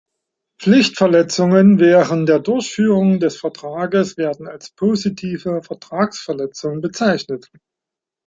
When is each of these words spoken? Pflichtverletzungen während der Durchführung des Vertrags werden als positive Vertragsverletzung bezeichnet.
Pflichtverletzungen 0.59 1.77
während 1.79 2.27
der 2.27 2.39
Durchführung 2.39 3.19
des 3.19 3.37
Vertrags 3.37 4.17
werden 4.17 4.47
als 4.47 4.71
positive 4.71 5.61
Vertragsverletzung 5.61 6.81
bezeichnet. 6.81 7.51